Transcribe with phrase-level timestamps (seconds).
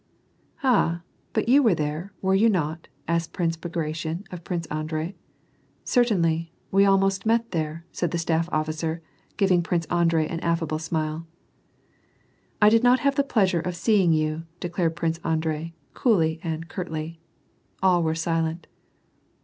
[0.63, 1.01] "Ah,
[1.31, 5.13] but you were there, were you not?" asked Prince Bagration, of Prince Andrei.
[5.83, 9.03] "Certainly, we almost met there," said the staff officer,
[9.37, 11.27] giv ing Prince Andrei an affable smile.
[12.59, 17.19] "I did not have the pleasure of seeing you," declared Prince Andrei, coolly and curtly.
[17.83, 18.65] All were silent.